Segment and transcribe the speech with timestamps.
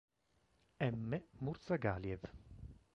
[0.79, 1.21] M.
[1.39, 2.21] Murzagaliev.